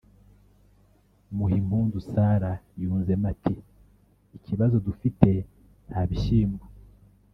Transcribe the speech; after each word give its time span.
Muhimpundu 1.37 1.97
Sara 2.09 2.51
yunzemo 2.81 3.25
ati 3.33 3.55
“ikibazo 4.37 4.75
dufite 4.87 5.29
nta 5.87 6.01
bishyimbo 6.09 6.63